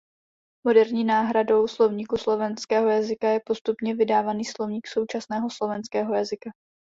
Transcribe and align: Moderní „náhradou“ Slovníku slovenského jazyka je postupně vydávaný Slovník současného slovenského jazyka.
Moderní 0.67 1.03
„náhradou“ 1.03 1.67
Slovníku 1.67 2.17
slovenského 2.17 2.89
jazyka 2.89 3.29
je 3.29 3.41
postupně 3.45 3.95
vydávaný 3.95 4.45
Slovník 4.45 4.87
současného 4.87 5.47
slovenského 5.51 6.15
jazyka. 6.15 6.49